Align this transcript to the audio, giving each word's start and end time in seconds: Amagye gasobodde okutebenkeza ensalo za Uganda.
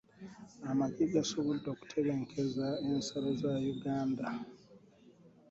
Amagye 0.69 1.03
gasobodde 1.13 1.67
okutebenkeza 1.73 2.67
ensalo 2.89 3.29
za 3.41 3.51
Uganda. 3.73 4.25